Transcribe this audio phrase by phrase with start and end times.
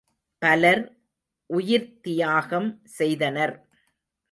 [0.41, 0.81] பலர்
[1.49, 3.55] உயிர்த்தியாகம் செய்தனர்.